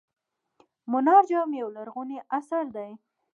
منار 0.91 1.23
جام 1.29 1.49
یو 1.61 1.67
لرغونی 1.75 2.17
اثر 2.37 2.65
دی. 2.75 2.91